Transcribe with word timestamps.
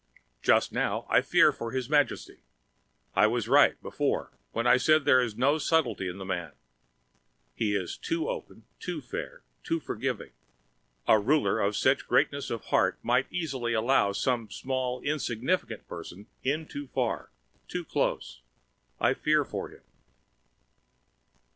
Just 0.41 0.71
now, 0.71 1.05
I 1.11 1.21
fear 1.21 1.51
for 1.51 1.69
His 1.69 1.87
Majesty. 1.87 2.39
I 3.15 3.27
was 3.27 3.47
right, 3.47 3.79
before, 3.83 4.31
when 4.51 4.65
I 4.65 4.77
said 4.77 5.05
there 5.05 5.19
was 5.21 5.37
no 5.37 5.59
subtlety 5.59 6.07
in 6.07 6.17
the 6.17 6.25
man. 6.25 6.53
He 7.53 7.75
is 7.75 7.97
too 7.97 8.27
open, 8.27 8.65
too 8.79 8.99
fair, 8.99 9.43
too 9.63 9.79
forgiving. 9.79 10.31
A 11.07 11.19
ruler 11.19 11.63
with 11.63 11.75
such 11.75 12.07
greatness 12.07 12.49
of 12.49 12.61
heart 12.63 12.97
might 13.03 13.31
easily 13.31 13.73
allow 13.73 14.11
some 14.11 14.49
small 14.49 15.01
insignificant 15.01 15.87
person 15.87 16.25
in 16.43 16.65
too 16.65 16.87
far, 16.87 17.29
too 17.67 17.85
close. 17.85 18.41
I 18.99 19.13
fear 19.13 19.45
for 19.45 19.69
him! 19.69 19.83